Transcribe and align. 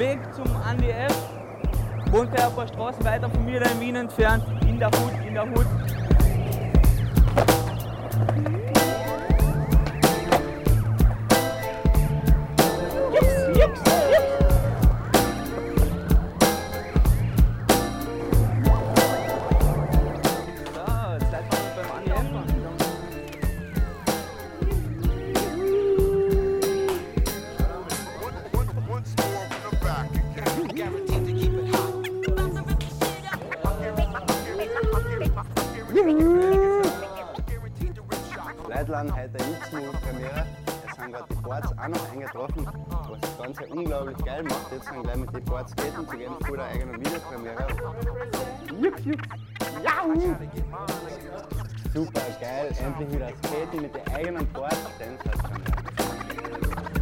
Weg 0.00 0.18
zum 0.34 0.46
Andi 0.66 0.88
F. 0.88 1.14
Wohnt 2.10 2.34
er 2.34 2.46
ein 2.46 2.54
paar 2.54 2.66
Straßen 2.66 3.04
weiter 3.04 3.28
von 3.28 3.44
mir 3.44 3.60
in 3.60 3.80
Wien 3.82 3.96
entfernt, 3.96 4.42
in 4.66 4.78
der 4.78 4.88
Hut, 4.88 5.12
in 5.28 5.34
der 5.34 5.42
Hut. 5.42 5.66
Leitland 38.68 39.12
heute 39.12 39.38
eine 39.38 39.56
X-Premiere. 39.56 40.46
Es 40.88 40.96
sind 40.96 41.12
gerade 41.12 41.24
die 41.28 41.34
Boards 41.42 41.72
auch 41.72 41.88
noch 41.88 42.12
eingetroffen, 42.12 42.66
was 43.08 43.20
das 43.20 43.38
Ganze 43.38 43.66
unglaublich 43.66 44.16
geil 44.24 44.44
macht. 44.44 44.70
Jetzt 44.70 44.86
sind 44.86 45.02
gleich 45.02 45.16
mit 45.16 45.34
den 45.34 45.44
Boards 45.44 45.72
skaten 45.72 46.08
zu 46.08 46.16
gehen 46.16 46.32
vor 46.46 46.56
der 46.56 46.66
eigenen 46.66 47.00
Videopremiere. 47.00 47.66
Jups, 48.80 49.04
jups. 49.04 49.28
Jau. 49.82 50.14
Super 51.92 52.22
geil, 52.40 52.72
endlich 52.78 53.12
wieder 53.12 53.28
skaten 53.44 53.82
mit 53.82 53.94
den 53.94 54.14
eigenen 54.14 54.46
Boards. 54.52 54.76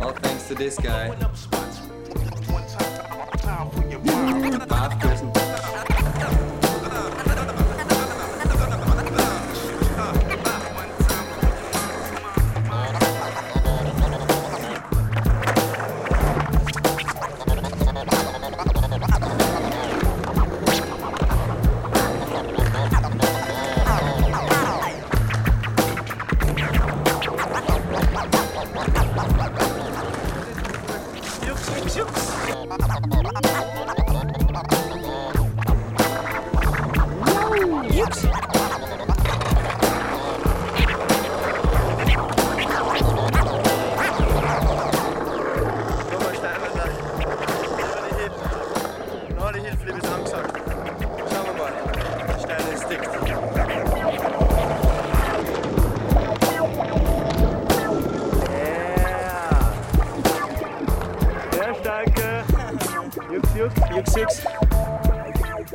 All 0.01 0.15
thanks 0.15 0.49
to 0.49 0.55
this 0.55 0.77
guy. 0.77 1.13
Five 4.69 5.38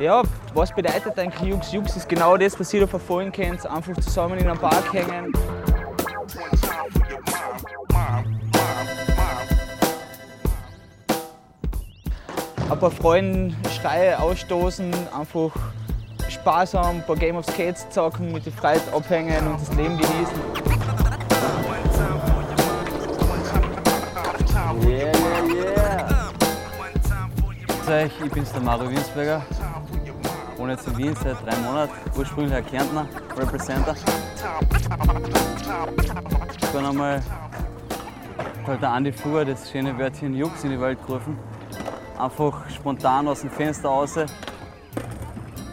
Ja, 0.03 0.21
was 0.53 0.75
bedeutet 0.75 1.17
eigentlich 1.17 1.49
Jux? 1.49 1.71
Jux 1.71 1.95
ist 1.95 2.09
genau 2.09 2.35
das, 2.35 2.59
was 2.59 2.73
ihr 2.73 2.81
da 2.81 2.87
verfolgen 2.87 3.31
könnt. 3.31 3.65
Einfach 3.65 3.93
zusammen 4.01 4.37
in 4.37 4.49
einem 4.49 4.59
Park 4.59 4.91
hängen. 4.91 5.31
Ein 12.69 12.79
paar 12.79 12.91
Freunde 12.91 13.55
Schreie 13.69 14.19
ausstoßen, 14.19 14.93
einfach 15.17 15.51
sparsam, 16.27 16.97
ein 16.97 17.05
paar 17.05 17.15
Game 17.15 17.37
of 17.37 17.45
Skates 17.45 17.89
zocken, 17.89 18.33
mit 18.33 18.45
den 18.45 18.51
Freunden 18.51 18.93
abhängen 18.93 19.47
und 19.47 19.61
das 19.61 19.73
Leben 19.73 19.97
genießen. 19.97 20.41
Yeah, 24.85 25.13
yeah, 25.47 25.69
yeah. 27.87 28.05
Ich 28.05 28.31
bin's 28.31 28.51
der 28.51 28.61
Mario 28.61 28.89
Winsberger. 28.89 29.41
Wohne 30.63 30.75
jetzt 30.75 30.87
in 30.87 30.97
Wien 30.97 31.13
seit 31.21 31.45
drei 31.45 31.57
Monaten. 31.57 31.91
Ursprünglich 32.17 32.55
ein 32.55 32.65
Kärntner, 32.65 33.05
Representer. 33.35 33.95
Dann 36.71 36.85
einmal 36.85 37.21
halt 38.65 38.81
der 38.81 38.89
Andi 38.89 39.11
Fuhr 39.11 39.43
das 39.43 39.69
schöne 39.69 39.97
Wörtchen 39.99 40.33
Jux 40.33 40.63
in 40.63 40.69
die 40.69 40.79
Welt 40.79 41.05
gerufen. 41.05 41.37
Einfach 42.17 42.69
spontan 42.69 43.27
aus 43.27 43.41
dem 43.41 43.49
Fenster 43.49 43.89
raus. 43.89 44.15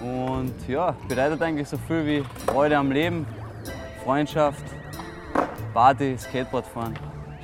Und 0.00 0.54
ja, 0.66 0.96
bedeutet 1.06 1.40
eigentlich 1.40 1.68
so 1.68 1.78
viel 1.86 2.04
wie 2.04 2.24
Freude 2.50 2.76
am 2.76 2.90
Leben, 2.90 3.24
Freundschaft, 4.02 4.64
Party, 5.72 6.18
Skateboard 6.18 6.66
fahren. 6.66 6.98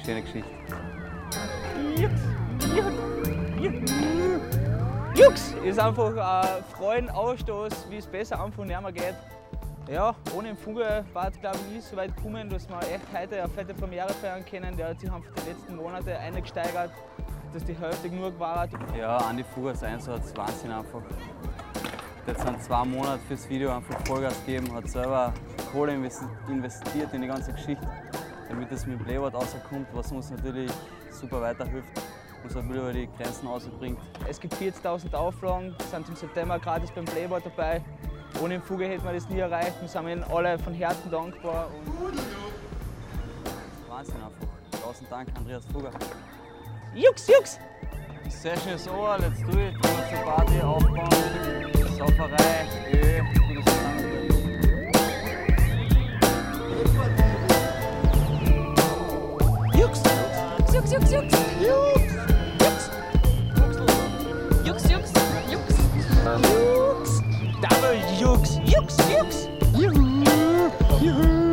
Schöne 0.04 0.22
Geschichte. 0.22 0.50
Jux 5.16 5.54
ist 5.64 5.78
einfach 5.78 6.14
ein 6.14 6.62
Freuen, 6.76 7.08
Ausstoß, 7.08 7.86
wie 7.88 7.96
es 7.96 8.06
besser 8.06 8.46
nicht 8.46 8.68
mehr 8.68 8.92
geht. 8.92 9.14
Ja, 9.88 10.14
ohne 10.36 10.48
den 10.48 10.56
Fuge 10.58 11.04
war 11.14 11.28
es 11.28 11.40
glaube 11.40 11.56
ich 11.56 11.76
nie 11.76 11.80
so 11.80 11.96
weit 11.96 12.14
gekommen, 12.14 12.50
dass 12.50 12.68
wir 12.68 12.78
echt 12.80 13.06
heute 13.18 13.42
eine 13.42 13.48
fette 13.48 13.72
Premiere 13.72 14.12
feiern 14.12 14.44
können. 14.44 14.76
Der 14.76 14.88
hat 14.90 15.00
sich 15.00 15.10
einfach 15.10 15.30
die 15.42 15.48
letzten 15.48 15.76
Monate 15.76 16.18
eingesteigert, 16.18 16.90
dass 17.54 17.64
die 17.64 17.72
Hälfte 17.72 18.10
genug 18.10 18.38
war. 18.38 18.68
Ja, 18.94 19.16
Andi 19.16 19.42
Fugers 19.54 19.82
Einsatz, 19.82 20.36
Wahnsinn 20.36 20.72
einfach. 20.72 21.00
Jetzt 22.26 22.42
sind 22.42 22.62
zwei 22.62 22.84
Monate 22.84 23.20
fürs 23.26 23.48
Video 23.48 23.74
einfach 23.74 23.98
Vollgas 24.06 24.44
gegeben, 24.44 24.74
hat 24.74 24.86
selber 24.86 25.32
Kohle 25.72 25.92
investi- 25.92 26.28
investiert 26.48 27.14
in 27.14 27.22
die 27.22 27.28
ganze 27.28 27.52
Geschichte, 27.52 27.88
damit 28.50 28.70
es 28.70 28.84
mit 28.84 28.98
dem 29.00 29.04
Playboard 29.06 29.34
rauskommt, 29.34 29.86
was 29.94 30.12
uns 30.12 30.30
natürlich 30.30 30.70
super 31.10 31.40
weiterhilft, 31.40 31.88
uns 32.46 32.56
auch 32.56 32.64
wieder 32.64 32.82
über 32.82 32.92
die 32.92 33.08
Grenzen 33.18 33.46
rausbringt. 33.46 33.98
Es 34.28 34.40
gibt 34.40 34.54
40.000 34.54 35.14
Auflagen, 35.14 35.74
sind 35.90 36.08
im 36.08 36.16
September 36.16 36.58
gratis 36.58 36.90
beim 36.92 37.04
Playboard 37.04 37.44
dabei. 37.46 37.82
Ohne 38.40 38.54
den 38.54 38.62
Fuge 38.62 38.86
hätten 38.86 39.04
wir 39.04 39.12
das 39.12 39.28
nie 39.28 39.38
erreicht. 39.38 39.80
Wir 39.80 39.88
sind 39.88 40.08
ihnen 40.08 40.24
alle 40.24 40.58
von 40.58 40.74
Herzen 40.74 41.10
dankbar. 41.10 41.68
Und 42.04 42.18
Wahnsinn 43.88 44.14
einfach. 44.16 44.82
Tausend 44.82 45.10
Dank, 45.10 45.28
Andreas 45.36 45.64
Fugger. 45.72 45.90
Jux, 46.94 47.26
Jux! 47.26 47.58
Session 48.28 48.74
is 48.74 48.88
over, 48.88 49.18
let's 49.18 49.40
do 49.40 49.58
it. 49.58 49.74
Wir 49.74 50.08
zur 50.08 50.24
Party, 50.24 50.60
aufbauen, 50.60 51.08
Sauferei, 51.96 52.66
Öl, 52.92 53.35
Jux, 60.86 61.00
Jux, 61.00 61.28
Jux! 61.60 61.74
Jux! 62.60 62.80
Jux, 64.64 64.78
Jux, 64.78 65.04
Jux! 65.48 65.66
Jux! 66.28 67.12
Double 67.60 67.96
Jux! 68.16 68.44
Jux, 68.64 68.90
Jux! 69.10 69.36
Jux! 69.74 69.94
Jux! 71.02 71.45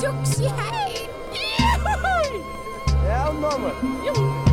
Jehei! 0.00 0.08
Jux, 0.08 0.40
Jux, 0.40 1.08
jehei! 4.02 4.49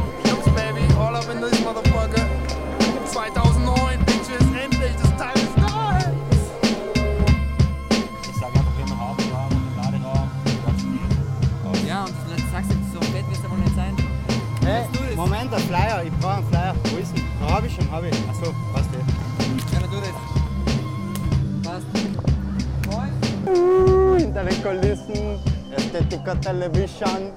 Hintere 24.38 24.62
Kulissen, 24.62 25.40
Ästhetiker 25.76 26.40
Television. 26.42 27.32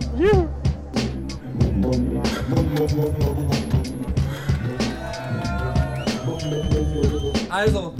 Also, 7.48 7.94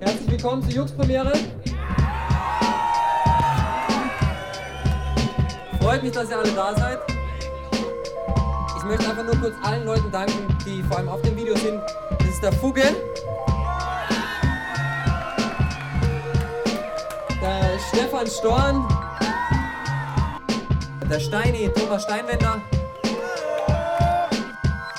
herzlich 0.00 0.30
willkommen 0.30 0.62
zur 0.62 0.72
Jux-Premiere. 0.72 1.32
Freut 5.80 6.02
mich, 6.02 6.12
dass 6.12 6.30
ihr 6.30 6.38
alle 6.38 6.50
da 6.50 6.74
seid. 6.76 6.98
Ich 8.76 8.84
möchte 8.84 9.08
einfach 9.08 9.24
nur 9.24 9.36
kurz 9.36 9.54
allen 9.62 9.86
Leuten 9.86 10.10
danken, 10.10 10.58
die 10.66 10.82
vor 10.82 10.98
allem 10.98 11.08
auf 11.08 11.22
dem 11.22 11.36
Video 11.36 11.56
sind. 11.56 11.80
Das 12.18 12.28
ist 12.28 12.42
der 12.42 12.52
Fugge, 12.52 12.82
Stefan 18.14 18.30
Storn, 18.30 18.88
der 21.10 21.18
Steini, 21.18 21.68
Thomas 21.74 22.04
Steinwender, 22.04 22.62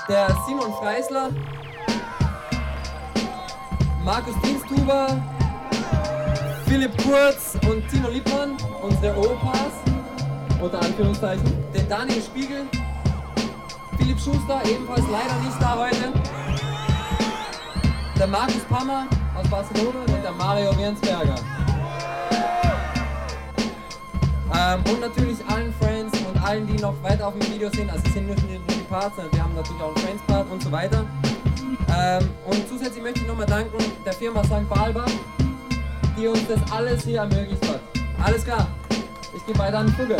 der 0.09 0.27
Simon 0.45 0.73
Freisler, 0.73 1.29
Markus 4.03 4.33
Diensthuber, 4.43 5.17
Philipp 6.67 6.91
Kurz 7.03 7.57
und 7.69 7.87
Tino 7.87 8.09
Liebmann, 8.09 8.57
unsere 8.81 9.17
Opas, 9.17 9.71
unter 10.61 10.81
Anführungszeichen, 10.81 11.63
den 11.73 11.87
Daniel 11.87 12.21
Spiegel, 12.21 12.67
Philipp 13.97 14.19
Schuster, 14.19 14.61
ebenfalls 14.65 15.05
leider 15.09 15.35
nicht 15.39 15.61
da 15.61 15.77
heute, 15.77 16.11
der 18.19 18.27
Markus 18.27 18.63
Pammer 18.69 19.07
aus 19.37 19.49
Barcelona 19.49 20.01
und 20.01 20.21
der 20.21 20.33
Mario 20.33 20.77
Wernsberger. 20.77 21.35
Ähm, 24.65 24.81
und 24.91 24.99
natürlich 24.99 25.37
allen 25.47 25.71
Friends 25.79 26.17
und 26.21 26.43
allen, 26.43 26.65
die 26.65 26.81
noch 26.81 26.95
weiter 27.03 27.27
auf 27.27 27.37
dem 27.37 27.53
Video 27.53 27.69
sind. 27.69 27.89
Also 27.91 28.01
es 28.07 28.13
sind 28.13 28.27
nicht 28.27 28.49
nur 28.49 28.59
die 28.67 28.83
Parts, 28.89 29.15
sondern 29.15 29.33
wir 29.33 29.43
haben 29.43 29.55
natürlich 29.55 29.81
auch 29.81 29.95
einen 29.95 29.97
Friends-Part 29.97 30.51
und 30.51 30.63
so 30.63 30.71
weiter. 30.71 31.05
Ähm, 31.95 32.29
und 32.47 32.67
zusätzlich 32.67 33.03
möchte 33.03 33.19
ich 33.19 33.27
nochmal 33.27 33.45
danken 33.45 33.77
der 34.03 34.13
Firma 34.13 34.43
St. 34.43 34.67
Balbach, 34.67 35.11
die 36.17 36.27
uns 36.27 36.47
das 36.47 36.59
alles 36.71 37.03
hier 37.03 37.19
ermöglicht 37.19 37.67
hat. 37.67 37.79
Alles 38.23 38.43
klar, 38.43 38.67
ich 39.35 39.45
gehe 39.45 39.57
weiter 39.59 39.79
an 39.79 39.89
Fugge. 39.89 40.17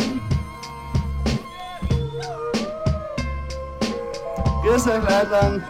Grüß 4.62 4.86
euch 4.86 5.02
Leute. 5.02 5.62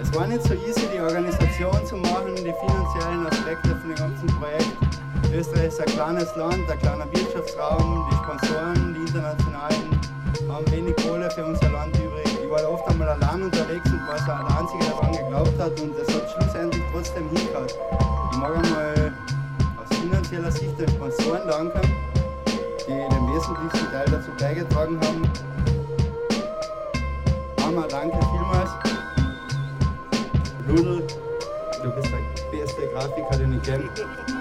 Es 0.00 0.14
war 0.14 0.26
nicht 0.28 0.42
so 0.42 0.54
easy, 0.54 0.86
die 0.94 1.00
Organisation 1.00 1.84
zu 1.84 1.96
machen, 1.96 2.36
die 2.36 2.52
finanziellen 2.52 3.26
Aspekte 3.26 3.76
von 3.76 3.88
dem 3.88 3.96
ganzen 3.96 4.26
Projekt. 4.38 4.57
Österreich 5.32 5.68
ist 5.68 5.80
ein 5.80 5.86
kleines 5.86 6.34
Land, 6.36 6.70
ein 6.70 6.78
kleiner 6.78 7.04
Wirtschaftsraum, 7.12 8.08
die 8.10 8.16
Sponsoren, 8.16 8.94
die 8.94 9.00
internationalen 9.00 10.00
haben 10.48 10.70
wenig 10.72 10.96
Kohle 10.96 11.30
für 11.30 11.44
unser 11.44 11.68
Land 11.70 11.94
übrig. 11.96 12.24
Ich 12.42 12.50
war 12.50 12.70
oft 12.70 12.88
einmal 12.88 13.08
allein 13.10 13.42
unterwegs 13.42 13.90
und 13.90 14.00
war 14.08 14.18
so 14.18 14.26
der 14.26 14.58
Einzige, 14.58 14.84
der 14.84 14.94
daran 14.94 15.12
geglaubt 15.12 15.58
hat 15.58 15.80
und 15.80 15.94
es 15.98 16.14
hat 16.14 16.30
schlussendlich 16.30 16.82
trotzdem 16.92 17.28
hingehauen. 17.28 17.66
Ich 18.32 18.38
mag 18.38 18.56
einmal 18.56 19.12
aus 19.76 19.98
finanzieller 19.98 20.50
Sicht 20.50 20.78
den 20.78 20.88
Sponsoren 20.88 21.46
danken, 21.46 21.80
die 22.86 22.92
den 22.92 23.34
wesentlichsten 23.34 23.90
Teil 23.92 24.06
dazu 24.10 24.30
beigetragen 24.38 24.98
haben. 25.02 25.30
Mama, 27.60 27.86
danke 27.86 28.18
vielmals. 28.18 28.70
Ludl, 30.66 31.06
du 31.82 31.90
bist 31.90 32.37
der 32.78 32.86
beste 32.86 32.94
Grafiker, 32.94 33.38
den 33.38 33.52
ich 33.54 33.62
kenne. 33.62 33.88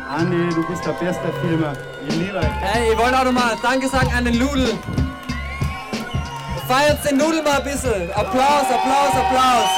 Andi, 0.10 0.50
du 0.54 0.68
bist 0.68 0.86
der 0.86 0.94
beste 0.94 1.34
Filmer. 1.42 1.74
Ich 2.08 2.16
liebe 2.16 2.38
euch. 2.38 2.46
Hey, 2.62 2.92
ich 2.92 2.98
wollte 2.98 3.20
auch 3.20 3.26
nochmal 3.26 3.56
Danke 3.62 3.88
sagen 3.88 4.12
an 4.16 4.26
den 4.26 4.40
Ludel. 4.40 4.78
Feiert 6.68 7.10
den 7.10 7.18
Nudel 7.18 7.42
mal 7.44 7.60
ein 7.60 7.64
bisschen. 7.64 8.12
Applaus, 8.12 8.66
Applaus, 8.70 9.14
Applaus. 9.14 9.70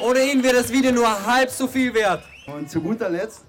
Ohne 0.00 0.20
ihn 0.20 0.42
wäre 0.42 0.56
das 0.56 0.70
Video 0.70 0.92
nur 0.92 1.08
halb 1.26 1.50
so 1.50 1.66
viel 1.66 1.92
wert. 1.94 2.22
Und 2.46 2.70
zu 2.70 2.80
guter 2.80 3.08
Letzt 3.08 3.47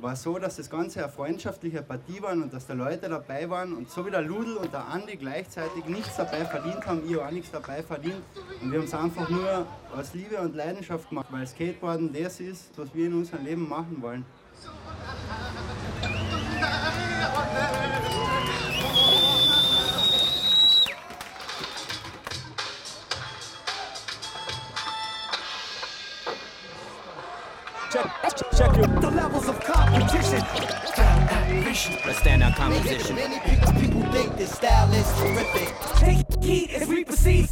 war 0.00 0.16
so, 0.16 0.38
dass 0.38 0.56
das 0.56 0.70
Ganze 0.70 1.02
eine 1.02 1.12
freundschaftliche 1.12 1.82
Partie 1.82 2.22
war 2.22 2.32
und 2.32 2.52
dass 2.52 2.66
da 2.66 2.74
Leute 2.74 3.08
dabei 3.08 3.48
waren 3.50 3.72
und 3.72 3.90
so 3.90 4.06
wie 4.06 4.10
der 4.10 4.22
Ludl 4.22 4.56
und 4.56 4.72
der 4.72 4.86
Andi 4.86 5.16
gleichzeitig 5.16 5.84
nichts 5.86 6.16
dabei 6.16 6.44
verdient 6.44 6.86
haben, 6.86 7.02
ich 7.08 7.16
auch 7.16 7.30
nichts 7.30 7.50
dabei 7.50 7.82
verdient. 7.82 8.22
Und 8.60 8.70
wir 8.70 8.78
haben 8.78 8.86
es 8.86 8.94
einfach 8.94 9.28
nur 9.28 9.66
aus 9.96 10.14
Liebe 10.14 10.38
und 10.38 10.54
Leidenschaft 10.54 11.08
gemacht, 11.08 11.28
weil 11.30 11.46
Skateboarden 11.46 12.12
das 12.12 12.40
ist, 12.40 12.70
was 12.76 12.94
wir 12.94 13.06
in 13.06 13.14
unserem 13.14 13.44
Leben 13.44 13.68
machen 13.68 14.00
wollen. 14.00 14.24
the 29.00 29.10
levels 29.10 29.48
of 29.48 29.57
competition. 30.00 31.98
Let's 32.06 32.18
stand 32.18 32.42
out 32.42 32.54
composition. 32.54 33.16
Many 33.16 33.40
people 33.40 34.02
think 34.12 34.36
this 34.36 34.52
style 34.52 34.92
is 34.92 35.06
terrific. 35.18 35.74
Take 35.96 36.44
heed 36.44 36.70
as 36.70 36.88
we 36.88 37.04
proceed. 37.04 37.48